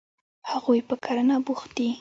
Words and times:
هغوی 0.51 0.79
په 0.87 0.95
کرنه 1.05 1.35
بوخت 1.45 1.69
دي. 1.77 1.89